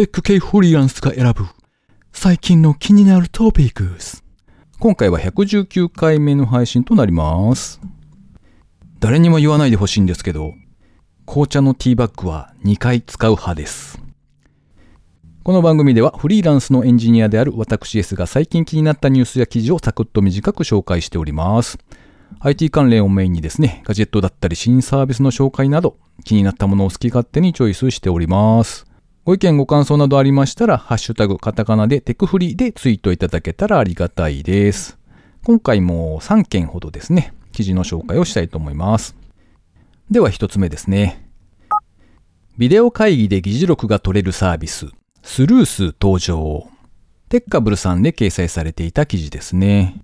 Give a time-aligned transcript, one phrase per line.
[0.00, 1.44] テック系フリーランスが選ぶ
[2.10, 4.24] 最近の気になるトピックス。
[4.78, 7.82] 今回は119回目の配信となります。
[8.98, 10.54] 誰にも言わないでほしいんですけど、
[11.26, 14.02] 紅茶のティーバッグは2回使う派です。
[15.42, 21.76] この番組ではフリーランスのエンジニアである私 S が最近気になったニュースや記事をサクッと短く紹介しております。
[22.38, 28.89] IT 関連をメインにですね、ガジェットだったり新サービスの紹介など、気になったものを好き勝手にチョイスしております。
[29.24, 34.98] ご意見ご感想などありましたら、ハッシュタグカタカナでテクフリでツイートいただけたらありがたいです。
[35.44, 39.14] 今回も3件ほどですね、記事の紹介をしたいと思います。
[40.10, 41.28] では1つ目ですね。
[42.56, 44.86] ビデオ会議で議事録が取れるサービス、
[45.22, 46.66] スルース登場。
[47.28, 50.02] テッカブルさんで掲載されていた記事ですね。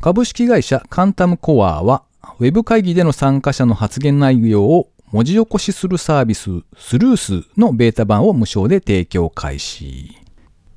[0.00, 2.04] 株式会社カンタムコアは、
[2.38, 10.18] ウェブ会議での参加者の発言内容を文字起こしするサービス、スルースのベータ版を無償で提供開始。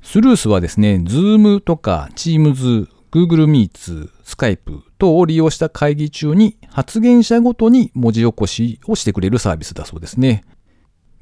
[0.02, 10.44] スルースはですね、Zoom とか Teams、Google Meet、Skype 等を利用した会議中に発言者ごとに文字起こしをしてくれるサービスだそうですね。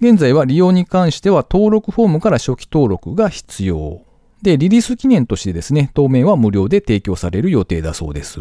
[0.00, 4.02] 現在は利用に関しては登録フォームから初期登録が必要。
[4.40, 8.40] で、リリース記念としてですね、当面は無料で提供される予定だそうです。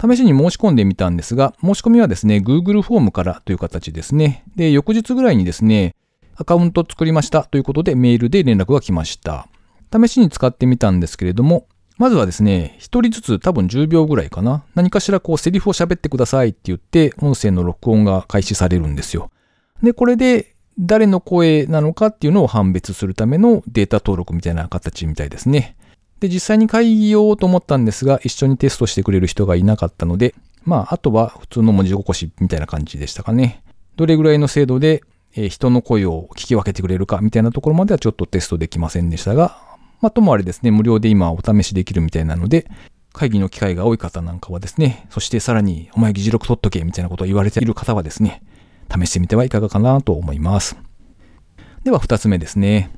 [0.00, 4.44] 試しに申し込んでみたんですが、申し込みはですね、Google フォームからという形ですね。
[4.56, 5.94] で、翌日ぐらいにですね、
[6.36, 9.46] アカウント作りましたということでメールで連絡が来ました。
[9.92, 11.66] 試しに使ってみたんですけれども、
[11.98, 14.64] まずはですね、一人ずつ多分10秒ぐらいかな。
[14.74, 19.30] 何かしらこうセリフを喋ってくださいって言って、音声の録音が開始されるんですよ。
[19.82, 25.76] で、これで誰の声なのかっていうのを判別するためのデータ登録みたいな形みたいですね。
[26.20, 33.62] で、実際に会議をと思ったんですが、一緒にテストしてくれる人がいなかったので、まあ、あとは普通の文字起こしみたいな感じでしたかね。
[33.96, 35.02] どれぐらいの精度で、
[35.34, 39.58] えー人の声を聞き分けてくれるかみたいなところまではちょっとテストできませんでしたが、
[40.00, 42.66] まあ、ともあれですね、無料で今お試しできるみたいなので、
[43.12, 48.42] 会議の機会が多い方なんかはですね、そしてさらに、お前議事録取っとけみたいなことを言われている方はですね、
[48.90, 50.76] 試してみてはいかがかなと思います。
[51.84, 52.90] では二つ目ですね。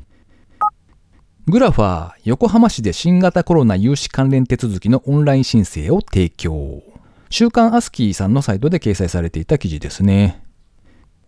[1.49, 6.85] グラファー横浜市で新型コロナ融資関連手続きのオンライン申請を提供。
[7.31, 10.45] 週刊アスキーさんのサイトで掲載されていた記事ですね。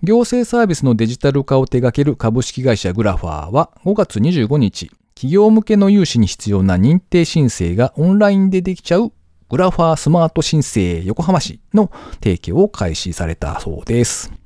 [0.05, 9.13] 行政サービスのデジタル化を手掛ける株式会社グラファーは5月25日、企業向けの融資に必要な認定申請がオンラインでできちゃう
[9.49, 11.91] グラファースマート申請横浜市の
[12.23, 14.44] 提供を開始されたそうです。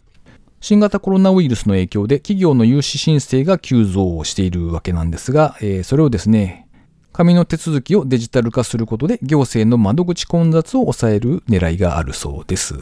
[0.60, 6.68] 新型コロナウイルスの影響で企業の融資申請が急増しているわけなんですが、えーそれをですね、
[7.12, 12.80] 紙の手続きをデジタル化することで行政の窓口混雑を抑える狙いがあるそうです。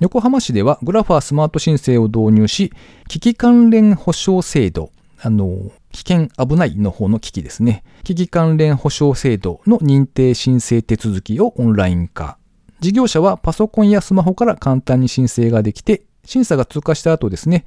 [0.00, 2.72] 横浜市ではグラファースマート申請を導入し、
[3.08, 4.90] 危機関連保証制度、
[5.20, 7.84] あの、危険危ないの方の危機ですね。
[8.02, 12.38] 危機関連保証制度の認定申請手続きをオンライン化。
[12.80, 17.64] 事業者はパソコンやスマホから簡単に申請ができて、審査が通過した後ですね、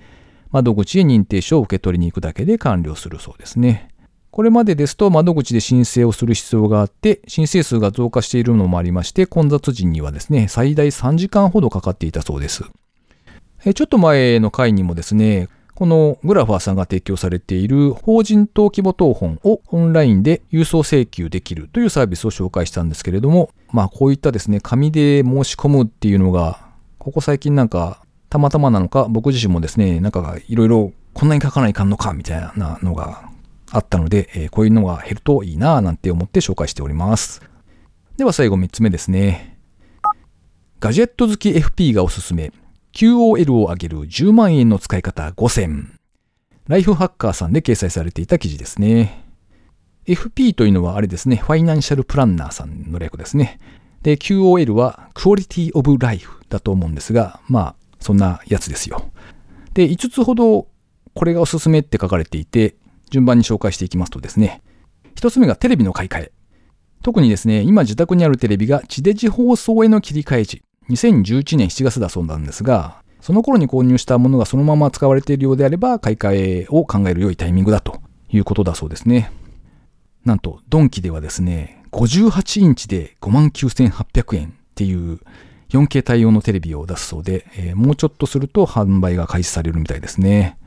[0.52, 3.90] 窓口へ認定書を受け取りに行くだけで完了するそうですね。
[4.32, 12.64] これまでですと窓口で申請をする必要があって、申請数が増加しているのもありまして、混雑時にはですね、最大3時間ほどかかっていたそうです。
[13.74, 33.30] ちょっと前の回にもですね、このグラファーさんが提供されている法人登記簿謄本をオンラインで郵送請求できるというサービスを紹介したんですけれども、まあこういったですね、紙で申し込むっていうのが、ここ最近なんかたまたまなのか、僕自身もですね、なんかいろいろこんなに書かないかんのかみたいなのが
[33.72, 37.42] あったので、えこういうのが減るといいなぁなんて思って紹介しております。
[38.18, 39.58] では最後3つ目ですね。
[40.80, 42.52] ガジェット好き FP がおすすめ。
[42.94, 45.98] QOL を上げる10万円の使い方5選。
[46.68, 49.24] ライフハッカーさんで掲載されていた記事ですね。
[50.06, 53.60] FP というのはあれですね、ファイナンシャルプランナーさんの略ですね。
[54.04, 59.12] で、QOL はクオリティオブライフだと思うんですが、まあ、そんなやつですよ。
[59.74, 60.68] で、5つほど
[61.14, 62.76] これがおすすめって書かれていて、
[63.10, 64.62] 順番に紹介していきますとですね、
[65.16, 66.32] 1つ目がテレビの買い替え。
[67.04, 78.00] 特にですね、今自宅にあるテレビが地デジ放送への切り替え時、2011年7月だそうなんですが、その頃に購入したものがそのまま使われているようであれば、買い替えを考える良いタイミングだと
[78.30, 79.32] いうことだそうですね。
[80.24, 85.20] なんと、ドンキではですね、58インチで59,800円っていう
[85.70, 90.58] 4K 対応のテレビを出すそうで、えーもうちょっとすると販売が開始されるみたいですね。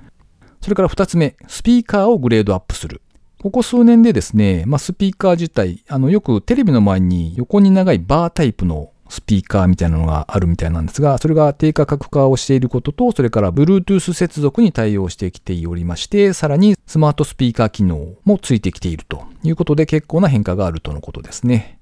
[0.61, 3.01] それから2つ目、スピーカーをグレードアップする。
[3.43, 21.81] ここ数年でですね、まあ、スピーカー自体、あの、よくテレビの前に横に長いバータイプのスピーカーみたいなのがあるみたいなんですが、それが低価格化をしていることと、それから Bluetooth 接続に対応してきておりまして、さらにスマートスピーカー機能もついてきているということで結構な変化があるとのことですね。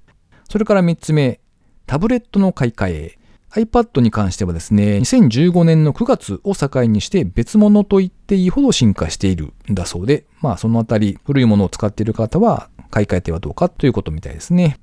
[0.49, 1.39] それから3つ目、
[1.89, 3.17] タブレットの買い替え。
[3.49, 14.77] iPad に関してはですね、2015年の9月を境にして別物と言っていいほど進化しているんだそうで、まあそのあたり古いものを使っている方は買い替えてはどうかということみたいですね。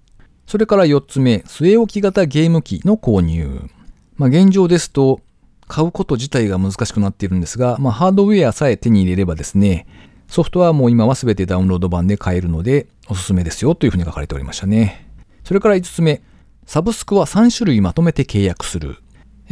[0.48, 3.70] それから4つ目、据え置き型ゲーム機の購入。
[4.16, 5.20] まあ現状ですと、
[5.68, 9.86] 買うこと自体が難しくなっているんですが、まあハードウェアさえ手に入れればですね、
[10.26, 15.06] ソフトはもう今は全てダウンロード版で買えるので、おすすめですよというふうに書かれておりましたね。
[15.44, 16.20] それから5つ目、
[16.66, 18.98] サブスクは3種類まとめて契約する。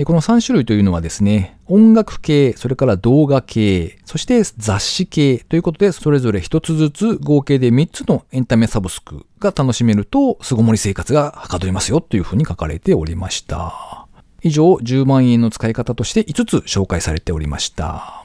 [0.04, 14.08] この3種類というのはですね、音楽系、それから動画系、そして雑誌系ということで、それぞれ1つずつ合計で3つのエンタメサブスクが楽しめると、巣ごもり生活がはかどりますよというふうに書かれておりました。
[14.42, 18.24] 以上、10万円の使い方として5つ紹介されておりました。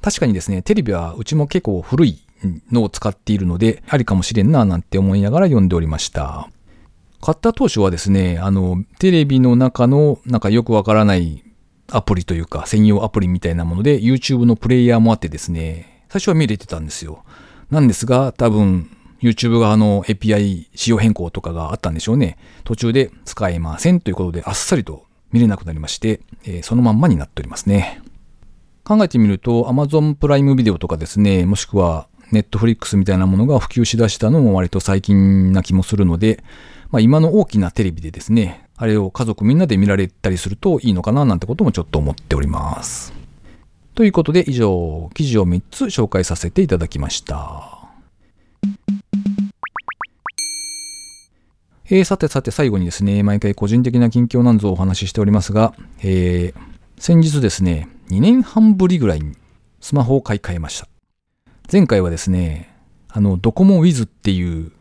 [0.00, 2.22] 確かにですね、テレビはうちも結構古い
[2.70, 6.48] のを使っているので、ありかもしれんななんて思いながら読んでおりました。
[7.20, 11.42] 買った当初はですね、あの、テレビの中のなんかよくわからない
[11.90, 17.24] アプリというか、専用アプリみたいなもので、YouTube のプレイヤーもあってですね、最初は見れてたんですよ。
[17.70, 22.38] なんですが、多分、YouTube 側の API 仕様変更とかがあったんでしょうね。
[22.64, 28.00] 途中で使えませんということで、あっさりと見れなくなりまして、えー、そのまんまになっておりますね。
[28.84, 36.42] 考えてみると、Amazon プライムビデオとかですね、もしくは Netflix みたいなものが普及しだしたのも割と最近な気もするので、
[36.90, 43.12] まあ、今の大きなテレビでですね、あれを家族みんなで見られたりするといいのかななんてこともちょっと思っております。
[43.94, 47.78] ということで以上、記事を3つ紹介させていただきました。
[51.90, 56.60] えー、さてさて最後にですね、毎回個人的な近況なんぞお話ししておりますが、えー、
[56.98, 59.34] 先日ですね、2年半ぶりぐらいに
[59.80, 60.97] スマホを買い替えました。
[61.70, 62.74] 前回はですね、
[63.08, 64.72] あの、ドコモウィズっていう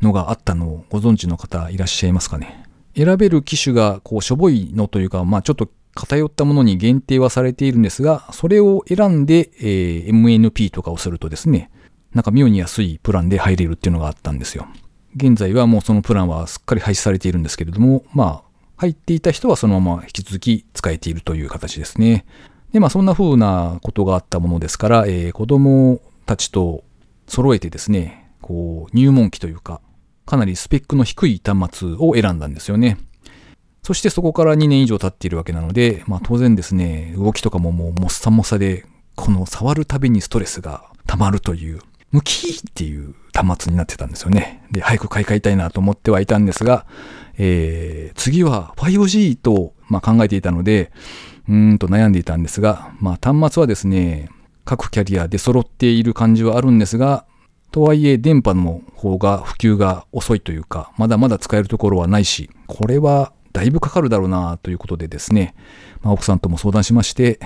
[0.00, 2.64] のがあったのをご存知の方いらっしゃいますかね。
[2.96, 11.70] 選べる機種がこうしょぼいのというか、まあちょっと偏ったものに限定はされているんですが、それを選んで、えー、MNP とかをするとですね、
[12.14, 14.66] なんか妙に安いプランで入れるっていうのがあったんですよ。
[15.16, 18.42] 現在はもうそのプランはすっかり廃止されているんですけれども、まあ、
[18.78, 22.24] 入っていた人はそのまま引き続き使えているという形ですね。
[22.72, 26.00] で、まあそんな風なことがあったものですから、えー、子供
[26.30, 26.84] たちと
[27.26, 29.80] 揃えてですね、こう入門機というか、
[30.26, 32.98] かなりスペックの低い端末を選んだんですよね。
[33.82, 38.86] そしてそこから2年以上経っているわけなので、まあ当然ですね、動きとかももうもっさもさで、
[39.16, 41.80] この触るたびにストレスが溜まるという、
[42.12, 44.62] ムキーっていう端末になってたんですよね。
[44.70, 46.86] で、早く買い替えたいなと思ってはいたんですが、
[47.38, 50.92] えー、次は 5G と、まあ、考えていたので、
[51.48, 54.28] うんと悩んでいたんですが、まあ端末はですね、
[54.64, 57.24] 各キャリアで揃っている感じはあるんですが、
[57.70, 65.54] とはいえ電波の方が普及が遅いというか、まだまだ使えるところはないし、これはだいぶかかるだろうなということでですね、
[66.02, 67.38] まあ、奥さんとも相談しまして、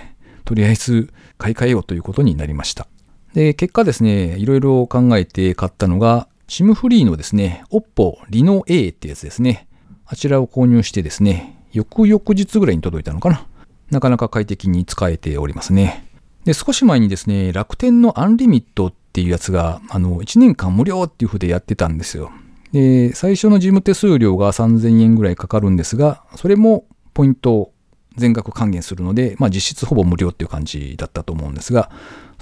[0.44, 2.87] とりあえず買い替えようということになりました。
[3.34, 9.66] で、結果ですね、いろいろ考えて買ったのが、SIM フリーのですね、Oppo Reno A ってやつですね。
[10.06, 13.46] あちらを購入してですね、翌々日ぐらいに届いたのかな。
[13.90, 16.04] なかなか快適に使えておりますね。
[16.44, 22.30] で、少し前にですね、楽天のアンリミットっていうやつが、あの、1年間無料っていう風でやってたんですよ。
[22.73, 27.73] で、最初の事務手数料が3000円ぐらいかかるんですが、それもポイント
[28.16, 31.90] 全額還元するので、まあ実質ほぼ無料っていう感じだったと思うんですが、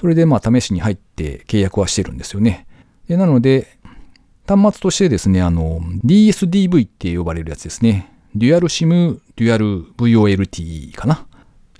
[0.00, 2.66] それでまあ試しに入って契約はしてるんですよね。
[3.08, 3.78] でなので、
[4.46, 8.12] 端末としてですね、あの、DSDV って呼ばれるやつですね。
[8.34, 11.26] デュアル SIM、デュアル VOLTE かな。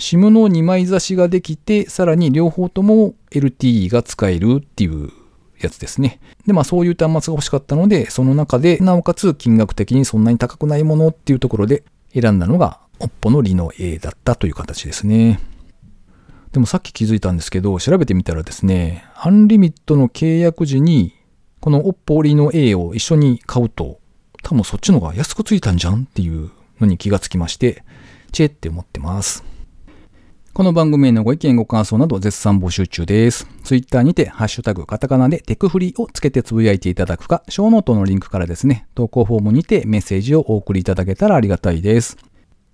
[0.03, 5.11] SIM の2枚差しができて、さらに両方とも LTE が使えるっていう
[5.61, 6.19] やつですね。
[6.45, 15.39] で、まあそういう端末が欲しかったので、その中で、なおかつ金額的にそんなに高くないものっていうところで選んだのが、OPPO の Reno A だったという形ですね。
[16.51, 21.15] でもさっき気づいたんですけど、調べてみたらですね、アンリミットの契約時に、
[21.61, 24.01] この OPPO Reno A を一緒に買うと、
[24.43, 27.85] 多分そっちの方が安くついたんじゃんっていうのに気がつきまして、
[28.33, 29.52] チェって思ってます。
[30.55, 33.47] この番組へのご意見ご感想など絶賛募集中です。
[33.65, 42.19] ツイッターにて、ハッシュタグカタカナでテクフリをつけてつぶやいていただくか、ショーノートのリンクからですね、投稿フォームにてメッセージをお送りいただけたらありがたいです。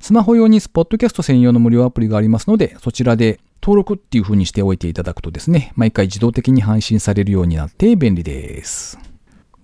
[0.01, 8.99] スマホ用にスポッドキャスト専用の無料アプリがありますので、そちらで登録っていう風にしておいていただくとですね、毎回自動的に配信されるようになって便利です。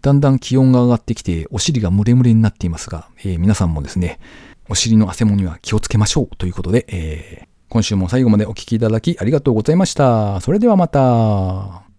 [0.03, 4.21] だんだん気温が上がってきて、お尻がムレムレになっていますが、えー、皆さんもですね、
[4.69, 10.41] お尻の汗もには気をつけましょうということで、えー今週も最後までお聴きいただきありがとうございました。
[10.41, 11.94] それではまた。